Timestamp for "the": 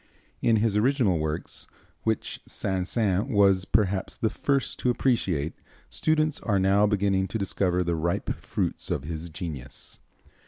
4.17-4.31, 7.83-7.95